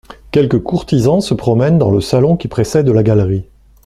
[0.31, 3.45] Quelques courtisans se promènent dans le salon qui précède la galerie.